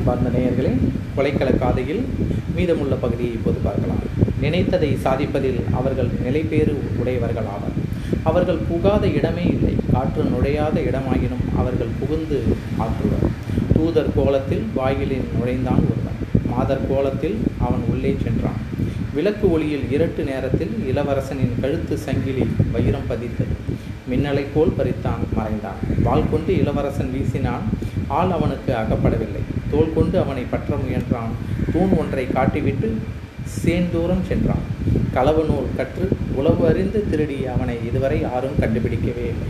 [0.00, 0.70] அன்பார்ந்த நேயர்களே
[1.16, 2.00] கொலைக்கள காதையில்
[2.56, 4.04] மீதமுள்ள பகுதியை இப்போது பார்க்கலாம்.
[4.42, 7.74] நினைத்ததை சாதிப்பதில் அவர்கள் நிலைபேறு உடையவர்கள் ஆவர்.
[8.22, 9.74] அவர்கள் புகாத இடமே இல்லை.
[9.92, 12.38] காற்று நுழையாத இடமாயினும் அவர்கள் புகுந்து
[12.84, 13.26] ஆற்றுவர்.
[13.74, 16.18] தூதர் கோலத்தில் வாயிலில் நுழைந்தான் ஒருவன்.
[16.54, 18.60] மாதர் கோலத்தில் அவன் உள்ளே சென்றான்.
[19.14, 23.54] விளக்கு ஒளியில் இரட்டு நேரத்தில் இளவரசனின் கழுத்து சங்கிலி வைரம் பதித்தது.
[24.10, 25.80] மின்னலை போல் பறித்தான் மறைந்தான்.
[26.02, 27.66] வாள் கொண்டு இளவரசன் வீசினான்.
[28.18, 29.42] ஆள் அவனுக்கு அகப்படவில்லை.
[29.72, 31.32] தோல் கொண்டு அவனை பற்ற முயன்றான்.
[31.72, 32.88] தூண் ஒன்றை காட்டிவிட்டு
[33.64, 34.64] சேந்தூரம் சென்றான்.
[35.16, 36.04] களவு நூல் கற்று
[36.40, 39.48] உளவு அறிந்து திருடிய அவனை இதுவரை யாரும் கண்டுபிடிக்கவே இல்லை.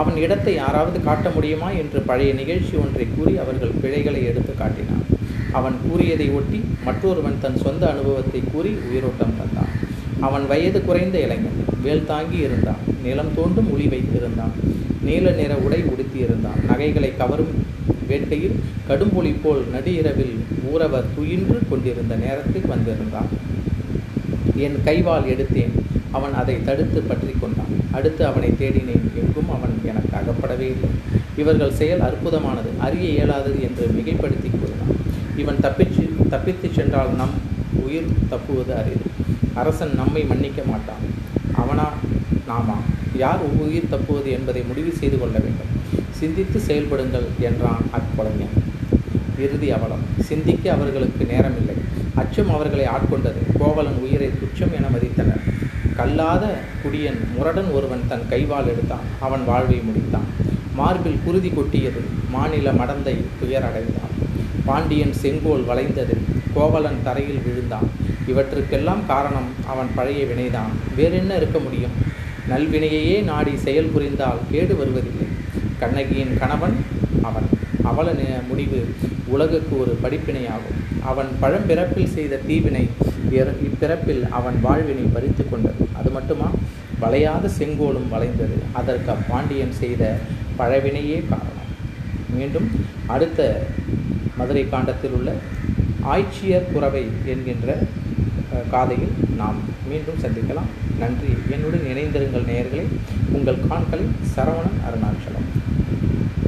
[0.00, 5.06] அவன் இடத்தை யாராவது காட்ட முடியுமா என்று பழைய நிகழ்ச்சி ஒன்றை கூறி அவர்கள் பிழைகளை எடுத்து காட்டினான்.
[5.58, 9.72] அவன் கூறியதை ஒட்டி மற்றொருவன் தன் சொந்த அனுபவத்தை கூறி உயிரோட்டம் தந்தான்.
[10.28, 11.58] அவன் வயது குறைந்த இளைஞன்.
[11.82, 12.82] வேல் தாங்கி இருந்தான்.
[13.02, 14.54] நிலம் தோண்டும் ஒளி வைத்திருந்தான்.
[15.02, 16.64] நீல நிற உடை உடுத்தியிருந்தான்.
[16.66, 17.66] நகைகளை கவரும்
[18.08, 20.36] வேட்டையில் கடும்பொலி போல் நடுஇரவில்
[20.74, 23.28] ஊரவர் துயின்று கொண்டிருந்த நேரத்தில் வந்திருந்தான்.
[24.56, 25.70] என் கைவால் எடுத்தேன்.
[26.10, 27.72] அவன் அதை தடுத்து பற்றி கொண்டான்.
[27.92, 29.04] அடுத்து அவனை தேடினேன்.
[29.16, 30.90] எங்கும் அவன் எனக்கு அகப்படவே இல்லை.
[31.36, 32.70] இவர்கள் செயல் அற்புதமானது.
[32.78, 34.96] அறிய இயலாதது என்று மிகைப்படுத்தி கூறினான்.
[35.36, 37.36] இவன் தப்பிச்சு தப்பித்து சென்றால் நம்
[37.82, 39.06] உயிர் தப்புவது அரிது.
[39.54, 41.30] அரசன் நம்மை மன்னிக்க மாட்டான்.
[41.54, 41.90] அவனா
[42.48, 42.76] நாமா?
[43.16, 45.70] யார் உயிர் தப்புவது என்பதை முடிவு செய்து கொள்ள வேண்டும்.
[46.10, 48.60] சிந்தித்து செயல்படுங்கள் என்றான் அக்கொலைஞன்.
[49.40, 50.04] இறுதி அவலம்.
[50.20, 51.74] சிந்திக்க அவர்களுக்கு நேரமில்லை.
[52.14, 53.58] அச்சம் அவர்களை ஆட்கொண்டது.
[53.58, 55.40] கோவலன் உயிரை துச்சம் என மதித்தனர்.
[55.96, 59.04] கல்லாத குடியன் முரடன் ஒருவன் தன் கைவால் எடுத்தான்.
[59.20, 60.50] அவன் வாழ்வை முடித்தான்.
[60.74, 62.00] மார்பில் குருதி கொட்டியது.
[62.30, 64.10] மாநில மடந்தை துயரடைந்தான்.
[64.64, 66.18] பாண்டியன் செங்கோல் வளைந்தது.
[66.54, 67.88] கோவலன் தரையில் விழுந்தான்.
[68.28, 70.72] இவற்றுக்கெல்லாம் காரணம் அவன் பழைய வினைதான்.
[70.96, 71.90] வேறென்ன இருக்க முடியும்?
[72.50, 75.26] நல்வினையையே நாடி செயல் புரிந்தால் கேடு வருவதில்லை.
[75.78, 76.76] கண்ணகியின் கணவன்
[77.22, 77.48] அவன்.
[77.84, 78.14] அவள
[78.48, 78.94] முடிவு
[79.26, 80.78] உலகுக்கு ஒரு படிப்பினையாகும்.
[81.04, 82.88] அவன் பழம்பிறப்பில் செய்த தீவினை
[83.30, 85.88] இப்பிறப்பில் அவன் வாழ்வினை பறித்து கொண்டது.
[85.92, 86.50] அது மட்டுமா?
[87.00, 88.56] வளையாத செங்கோலும் வளைந்தது.
[88.72, 90.16] அதற்கு அப்பாண்டியன் செய்த
[90.58, 91.70] பழவினையே காரணம்.
[92.36, 93.66] மீண்டும் அடுத்த
[94.36, 95.32] மதுரை காண்டத்தில் உள்ள
[96.12, 97.78] ஆய்ச்சியர் குறவை என்கின்ற
[98.70, 99.54] காதையில் நாம்
[99.88, 100.70] மீண்டும் சந்திக்கலாம்.
[100.98, 101.28] நன்றி.
[101.50, 102.86] என்னுடன் இணைந்திருங்கள் நேயர்களே.
[103.32, 105.31] உங்கள் காண்களில் சரவணன் அருணாச்சலம்